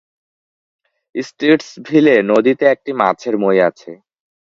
[1.15, 3.91] স্ট্রিটসভিলে নদীতে একটি মাছের মই আছে।